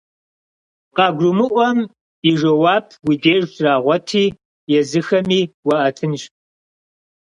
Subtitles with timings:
[0.95, 1.79] КъагурымыӀуэм
[2.29, 4.25] и жэуап уи деж щрагъуэти,
[4.79, 6.21] езыхэми уаӀэтынщ.